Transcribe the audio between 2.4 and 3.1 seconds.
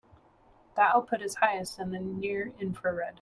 infrared.